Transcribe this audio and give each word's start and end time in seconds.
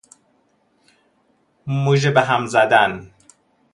مژه 1.83 2.11
بهم 2.15 2.45
زدن 2.53 3.11